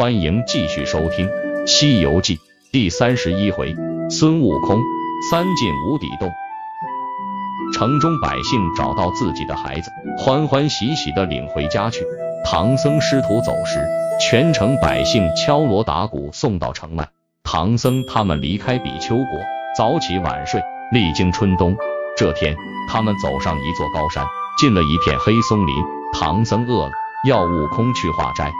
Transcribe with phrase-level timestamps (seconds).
[0.00, 1.28] 欢迎继续收听
[1.66, 2.36] 《西游记》
[2.72, 3.76] 第三十一回：
[4.08, 4.80] 孙悟空
[5.30, 6.30] 三进无底洞。
[7.74, 12.02] 城中百姓找到自己的孩子，欢欢喜喜的领回家去。
[12.46, 13.86] 唐僧师徒走时，
[14.18, 17.06] 全城百姓敲锣打鼓送到城外。
[17.44, 19.26] 唐僧他们离开比丘国，
[19.76, 21.76] 早起晚睡，历经春冬。
[22.16, 22.56] 这天，
[22.88, 25.74] 他们走上一座高山，进了一片黑松林。
[26.14, 26.92] 唐僧饿了，
[27.26, 28.50] 要悟空去化斋。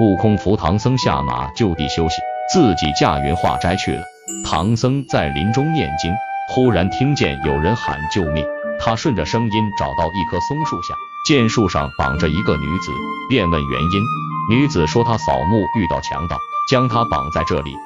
[0.00, 2.16] 悟空扶唐僧下马，就地休息，
[2.52, 4.02] 自己驾云化斋去了。
[4.44, 6.12] 唐僧在林中念经，
[6.48, 8.44] 忽然听见有人喊救命。
[8.80, 10.94] 他顺着声音找到一棵松树下，
[11.28, 12.90] 见树上绑着一个女子，
[13.28, 14.02] 便问原因。
[14.50, 16.36] 女子说她扫墓遇到强盗，
[16.68, 17.76] 将她绑在这里。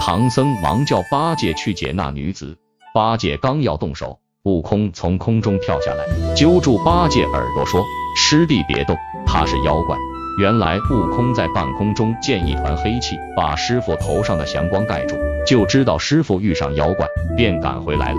[0.00, 2.58] 唐僧忙叫八戒去解那女子。
[2.92, 7.82] 八戒刚要动手，悟空从空中跳下来，揪住八戒耳朵说
[8.16, 9.96] ：“师弟别动，他是妖怪。”
[10.38, 15.14] 原来悟空在半空中见一团黑气，把师傅头上的祥光盖住，
[15.46, 18.18] 就知道师傅遇上妖怪，便赶回来了。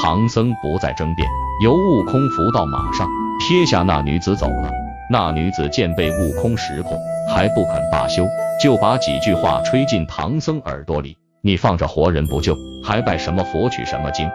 [0.00, 1.28] 唐僧不再争辩，
[1.62, 3.06] 由悟空扶到马上，
[3.38, 4.70] 撇下那女子走了。
[5.10, 6.92] 那女子见被悟空识破，
[7.34, 8.26] 还不肯罢休，
[8.62, 14.26] 就把几句话吹进唐僧耳朵里：“你放着活人不救，还拜什么佛取什么经？”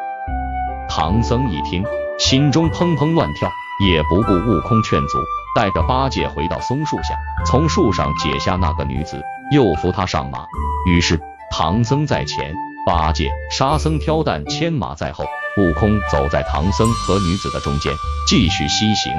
[0.87, 1.83] 唐僧一听，
[2.19, 3.49] 心中砰砰乱跳，
[3.89, 5.17] 也不顾悟空劝阻。
[5.55, 10.45] 带着八戒回到松树下，从树上解下那个女子，又扶她上马。
[10.85, 11.17] 于是
[11.49, 12.53] 唐僧在前，
[12.85, 15.23] 八戒、沙僧挑担牵马在后，
[15.57, 17.93] 悟空走在唐僧和女子的中间，
[18.27, 19.13] 继续西行。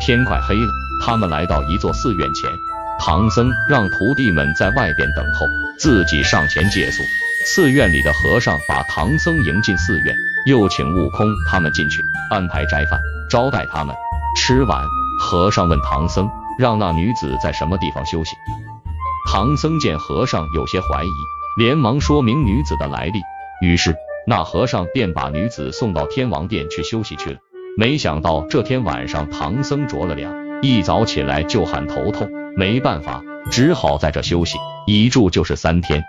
[0.00, 0.72] 天快黑了，
[1.04, 2.50] 他们来到一座寺院前，
[2.98, 5.46] 唐僧让徒弟们在外边等候，
[5.78, 7.02] 自己上前借宿。
[7.46, 13.94] 寺院里的和尚把唐僧迎进寺院，又请悟空他们进去，安排斋饭招待他们。
[14.36, 14.82] 吃完。
[15.18, 18.36] 和尚问唐僧：“让那女子在什么地方休息？”
[19.30, 21.08] 唐僧见和尚有些怀疑，
[21.58, 23.20] 连忙说明女子的来历。
[23.62, 27.38] 于是那和尚便把女子送到天王殿去休息去了。
[27.76, 30.32] 没想到这天晚上，唐僧着了凉，
[30.62, 36.04] 一早起来就喊头痛，没办法，只好在这休息，一住就是三天。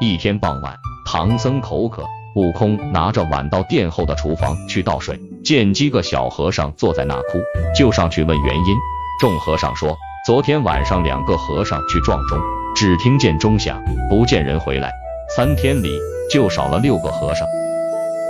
[0.00, 2.04] 一天傍晚，唐僧口渴，
[2.36, 5.18] 悟空拿着碗到殿后的厨房去倒水。
[5.42, 7.38] 见几个小和尚坐在那哭，
[7.76, 8.76] 就上去问原因。
[9.20, 12.38] 众和尚说，昨天晚上两个和尚去撞钟，
[12.74, 14.92] 只听见钟响，不见人回来，
[15.34, 15.98] 三天里
[16.30, 17.46] 就少了六个和尚。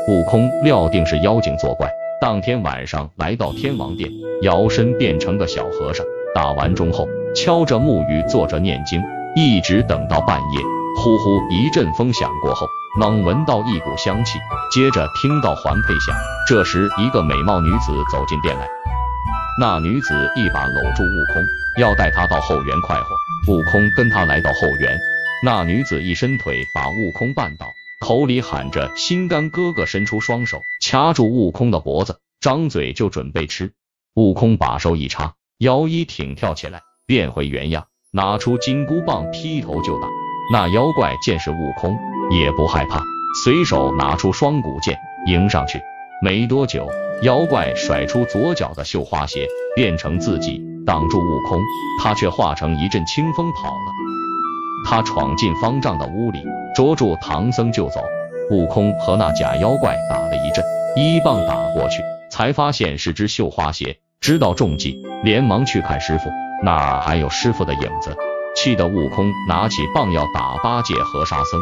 [0.08, 4.10] 悟空料定是妖精作怪，当天晚上来到天王殿，
[4.42, 9.02] 摇身变成个小和尚，打完钟后，敲着木鱼坐着念经，
[9.36, 10.60] 一直等到半夜。
[10.98, 12.66] 呼呼一阵风响过后。
[12.98, 14.38] 猛闻到一股香气，
[14.72, 16.16] 接着听到环佩响。
[16.48, 18.66] 这时，一个美貌女子走进店来。
[19.60, 21.44] 那女子一把搂住悟空，
[21.78, 23.53] 要带他到后园快活。
[23.53, 24.98] 悟空跟他来到后园，
[25.44, 27.66] 那女子一伸腿把悟空绊倒，
[28.04, 33.72] 口里喊着“心肝哥哥”，伸出双手掐住悟空的脖子，张嘴就准备吃。
[34.15, 40.09] 悟空把手一插，摇衣挺跳起来，变回原样，拿出金箍棒劈头就打。
[40.53, 41.97] 那妖怪见是悟空。
[42.31, 43.03] 也不害怕，
[43.42, 45.81] 随手拿出双股剑迎上去。
[46.20, 46.86] 没多久，
[47.22, 51.59] 妖怪甩出左脚的绣花鞋，变成自己挡住悟空，
[52.03, 53.92] 他却化成一阵清风跑了。
[54.86, 56.44] 他闯进方丈的屋里，
[56.75, 58.03] 捉住唐僧就走。
[58.50, 60.62] 悟空和那假妖怪打了一阵，
[60.94, 66.28] 一棒打过去，才发现是只绣花鞋，知道中计，连忙去看师傅，
[66.62, 68.15] 哪还有师傅的影子？
[68.60, 71.60] 气得悟空拿起棒要打八戒和沙僧。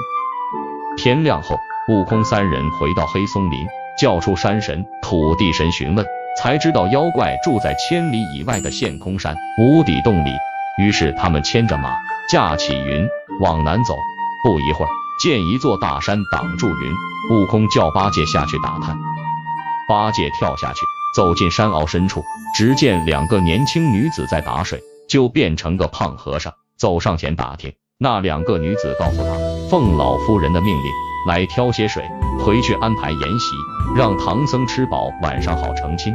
[0.97, 1.59] 天亮后，
[1.89, 3.67] 悟空三人回到黑松林，
[4.01, 6.07] 叫出山神、土地神询问，
[6.41, 10.31] 才知道妖怪住在千里以外的陷空山无底洞里。
[10.79, 11.95] 于是他们牵着马，
[12.31, 13.07] 驾起云
[13.41, 13.95] 往南走。
[14.43, 14.89] 不一会儿，
[15.23, 16.95] 见一座大山挡住云，
[17.31, 18.97] 悟空叫八戒下去打探。
[19.87, 20.81] 八戒跳下去，
[21.15, 22.25] 走进山坳深处，
[22.55, 27.73] 只见两个年轻女子在打水，就变成个胖和尚，走上前打听。
[27.99, 29.35] 那两个女子告诉他，
[29.71, 30.93] 奉老夫人的命令
[31.29, 32.05] 来挑些水，
[32.45, 33.57] 回去安排筵席，
[33.97, 36.15] 让唐僧吃饱，晚上好成亲。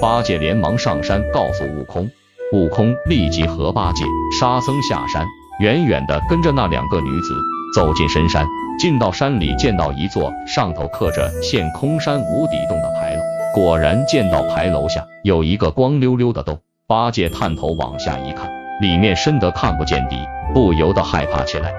[0.00, 2.10] 八戒连忙上山告诉悟空，
[2.52, 4.04] 悟空立即和八戒、
[4.40, 5.26] 沙僧下山，
[5.60, 7.34] 远远的跟着那两个女子
[7.74, 8.46] 走进深山。
[8.78, 13.20] 进到山里，见到一座上头刻着“陷空山无底洞”的牌楼，
[13.54, 16.58] 果然见到牌楼下有一个光溜溜的洞。
[16.86, 18.50] 八戒探头往下一看，
[18.80, 20.16] 里面深得看不见底。
[20.52, 21.72] 不由得害怕起来，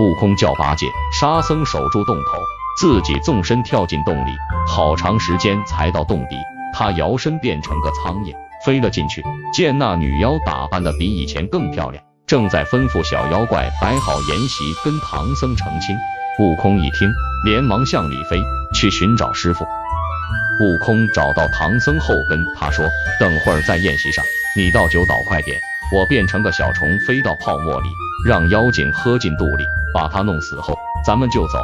[0.00, 2.38] 悟空叫八戒、沙僧守住洞口，
[2.80, 4.30] 自己纵身跳进洞里，
[4.66, 6.36] 好长时间才到洞底。
[6.74, 9.22] 他摇身变成个苍蝇，飞了进去，
[9.54, 15.96] 见那女妖打扮的比以前更漂亮，正在吩咐小妖怪摆好筵席，跟唐僧成亲。
[16.40, 17.08] 悟空一听，
[17.44, 18.42] 连忙向里飞
[18.74, 19.64] 去寻找师傅。
[19.64, 22.84] 悟空找到唐僧后，跟他说
[23.20, 24.24] ：“等会儿在宴席上，
[24.56, 25.58] 你倒酒倒快点，
[25.94, 27.88] 我变成个小虫飞到泡沫里，
[28.26, 31.58] 让妖精喝进肚里，把他弄死后，咱们就走。”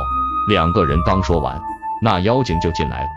[0.49, 1.61] 两个人刚说完，
[2.01, 3.09] 那妖精就进来了。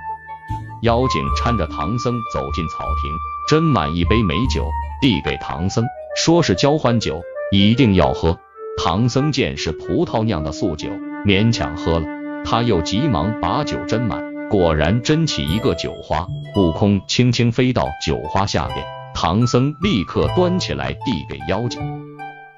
[0.81, 4.69] 妖精搀着唐僧走进草亭，斟满一杯美酒，
[5.01, 5.85] 递给唐僧，
[6.15, 8.37] 说是交欢酒，一定要喝。
[8.77, 10.89] 唐僧见是葡萄酿的素酒。
[11.25, 12.05] 勉强喝了，
[12.45, 16.27] 他又急忙把酒斟满，果然斟起一个酒花。
[16.55, 21.81] 悟空轻轻飞到酒花下边，唐僧立刻端起来递给妖精。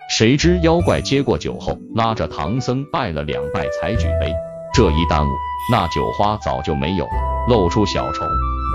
[0.10, 4.34] 谁知妖怪接过酒后，拉着唐僧拜了两拜才举杯。
[4.74, 5.30] 这一耽误，
[5.72, 7.12] 那酒花早就没有了，
[7.48, 8.28] 露出小虫。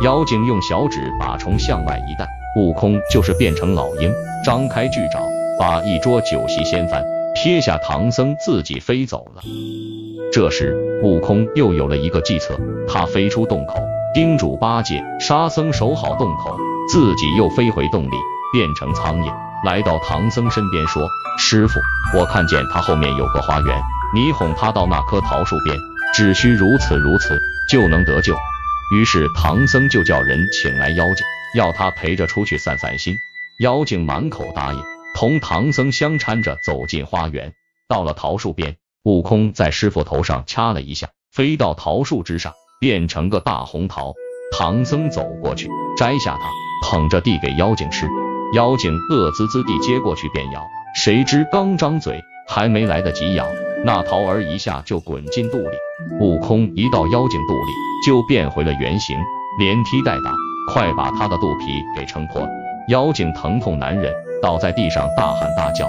[0.04, 2.26] 妖精用小指把虫向外一带，
[2.56, 4.12] 悟空就是变成老鹰，
[4.44, 5.20] 张开巨爪，
[5.58, 7.04] 把一桌酒席掀翻。
[7.34, 9.42] 撇下唐僧，自己飞走了。
[10.32, 12.54] 这时，悟空又有了一个计策，
[12.86, 13.74] 他飞出洞口，
[14.14, 16.56] 叮嘱八戒、沙僧守好洞口，
[16.92, 18.16] 自己又飞回洞里，
[18.52, 19.34] 变成苍蝇，
[19.64, 21.08] 来到唐僧身边说
[21.40, 21.80] ：“师傅，
[22.14, 23.82] 我看见他后面有个花园，
[24.14, 25.74] 你哄他到那棵桃树边，
[26.12, 27.40] 只需如此如此，
[27.70, 28.36] 就能得救。”
[28.94, 31.24] 于是唐僧就叫人请来妖精，
[31.54, 33.14] 要他陪着出去散散心。
[33.62, 34.82] 妖精满口答应。
[35.16, 37.54] 同唐僧相搀着走进花园，
[37.88, 44.12] 到了桃树边，悟空在师傅头上掐了一下，飞到桃树之上，变成个大红桃。
[44.52, 48.06] 唐僧走过去，摘下它，捧着递给妖精吃。
[48.54, 50.62] 妖精乐滋滋地接过去便咬，
[50.94, 53.46] 谁知刚张嘴，还没来得及咬，
[53.84, 55.76] 那桃儿一下就滚进肚里。
[56.20, 57.72] 悟空一到妖精肚里，
[58.06, 59.16] 就变回了原形，
[59.58, 60.34] 连踢带打，
[60.72, 62.48] 快把他的肚皮给撑破了。
[62.88, 64.12] 妖精疼痛难忍。
[64.42, 65.86] 倒在地上大喊大叫，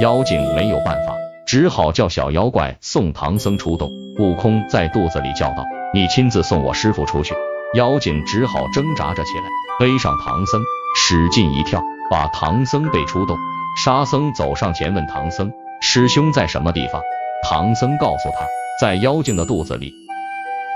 [0.00, 1.14] 妖精没有办法，
[1.44, 3.90] 只好叫小妖怪送唐僧出洞。
[4.18, 7.34] 悟空在肚子里叫道：“你亲自送我师傅出去。”
[7.74, 9.44] 妖精只好挣扎着起来，
[9.78, 10.60] 背上唐僧，
[10.96, 11.80] 使劲一跳，
[12.10, 13.38] 把唐僧背出洞。
[13.84, 17.00] 沙僧走上前问唐僧：“师兄在什么地方？”
[17.48, 18.44] 唐僧告诉他
[18.80, 19.94] ：“在妖精的肚子里。”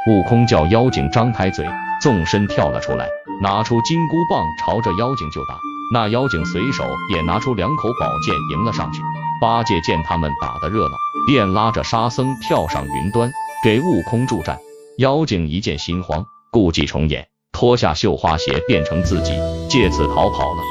[0.08, 1.66] 悟空叫妖精张开嘴，
[2.00, 3.08] 纵身跳了出来，
[3.42, 5.58] 拿出金箍棒朝着妖精就打。
[5.92, 9.02] 那妖精随手也拿出两口宝剑迎了上去。
[9.40, 10.94] 八戒见他们打得热闹，
[11.26, 13.32] 便拉着沙僧跳上云端，
[13.64, 14.60] 给悟空助战。
[14.98, 19.32] 妖精一见心慌，故伎重演，脱下绣花鞋变成自己，
[19.68, 20.62] 借此逃跑了。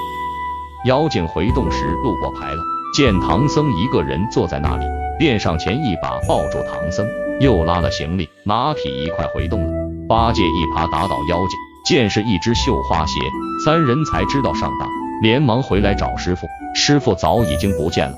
[0.85, 2.61] 妖精回洞时路过牌楼，
[2.95, 4.85] 见唐僧一个人坐在那里，
[5.19, 7.05] 便上前一把抱住唐僧，
[7.41, 9.73] 又拉了行李马匹一块回洞了。
[10.07, 13.19] 八戒一耙打倒妖精，见是一只绣花鞋，
[13.65, 14.87] 三人才知道上当。
[15.21, 18.15] 连忙回来找师傅，师傅早已经不见了。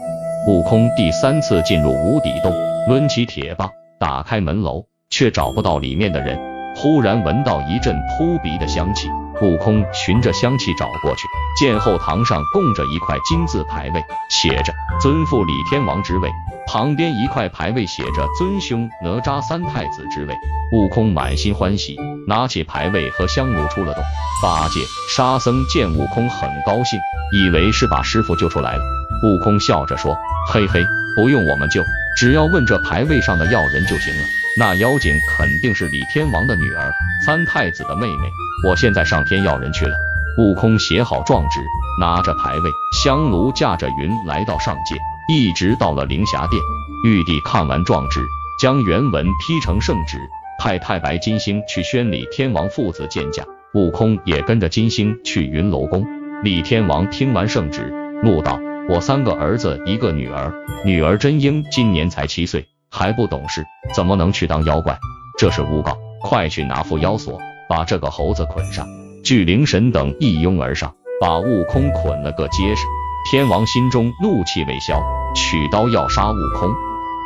[0.47, 2.53] 悟空第三次进入无底洞，
[2.87, 6.54] 抡起铁棒打开门楼，却找不到里面的人。
[6.75, 9.09] 忽然闻到一阵扑鼻的香气，
[9.41, 11.21] 悟空循着香气找过去，
[11.57, 16.29] 见后堂上供着一块金字牌位，写着“尊父李天王之位”，
[16.67, 20.35] 旁边一块牌位写着“尊兄哪吒三太子之位”。
[20.73, 21.97] 悟空满心欢喜，
[22.27, 24.03] 拿起牌位和香炉出了洞。
[24.43, 24.81] 八戒、
[25.15, 26.99] 沙僧见悟空很高兴，
[27.31, 28.81] 以为是把师傅救出来了。
[29.23, 30.17] 悟空笑着说
[30.51, 30.83] ：“嘿嘿，
[31.15, 31.81] 不用我们救，
[32.17, 34.44] 只要问这牌位上的要人就行了。
[34.57, 36.91] 那妖精肯定是李天王的女儿，
[37.25, 38.29] 三太子的妹妹。
[38.67, 39.93] 我现在上天要人去了。”
[40.37, 41.61] 悟空写好状纸，
[41.99, 42.69] 拿着牌位、
[43.03, 44.95] 香炉，驾着云来到上界，
[45.27, 46.61] 一直到了灵霞殿。
[47.05, 48.19] 玉帝看完状纸，
[48.59, 50.17] 将原文批成圣旨。
[50.57, 56.05] 派太白金星去宣李天王父子见驾，悟空也跟着金星去云楼宫。
[56.43, 57.93] 李天王听完圣旨，
[58.23, 58.59] 怒道
[58.89, 64.97] ：“我三个儿子一个女儿，女儿真英今年才七岁，还不懂事，怎么能去当妖怪？
[65.37, 67.37] 这是诬告，快去拿缚妖索，
[67.67, 68.87] 把这个猴子捆上。”
[69.21, 72.85] 巨灵神等一拥而上，把悟空捆了个结实。
[73.29, 75.03] 天王心中怒气未消，
[75.35, 76.69] 取刀要杀悟空。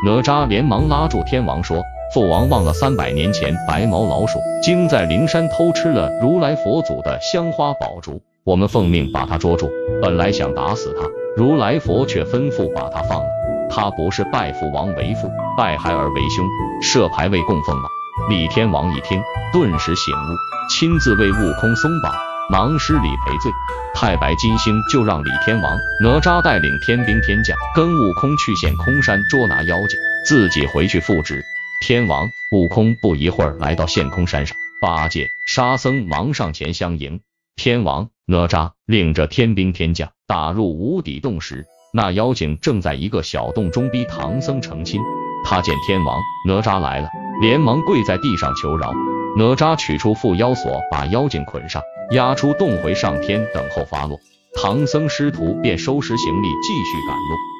[0.05, 1.83] 哪吒连忙拉住天王说。
[2.11, 9.69] 父王忘了三百年前白毛老鼠精在灵山偷吃了如来佛祖的香花宝烛，我们奉命把他捉住。
[10.01, 11.07] 本来想打死他，
[11.37, 13.38] 如来佛却吩咐把他放了。
[13.69, 16.45] 他不是拜父王为父，拜孩儿为兄，
[16.81, 17.87] 设牌位供奉吗？
[18.29, 19.21] 李天王一听，
[19.53, 20.35] 顿时醒悟，
[20.69, 22.13] 亲自为悟空松绑，
[22.49, 23.51] 忙施礼赔罪。
[23.93, 31.43] 太白金星就让李天王、哪吒带领天兵天将跟悟空去陷空山捉拿妖精，自己回去复旨。
[31.85, 37.21] 天王、悟空不一会儿来到陷空山上，八戒、沙僧忙上前相迎。
[37.55, 45.01] 天王、哪吒领着天兵天将打入无底洞时，那妖精正在一个小洞中逼唐僧成亲。
[45.43, 47.09] 他见天王哪吒来了，
[47.41, 48.93] 连忙跪在地上求饶。
[49.37, 51.81] 哪吒取出缚妖索，把妖精捆上，
[52.11, 54.19] 押出洞回上天，等候发落。
[54.53, 57.58] 唐僧师徒便收拾行李，继续赶路。